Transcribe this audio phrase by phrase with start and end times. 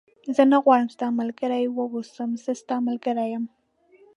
[0.35, 3.45] زه نه غواړم ستا ملګری و اوسم، زه ستا ملګری یم.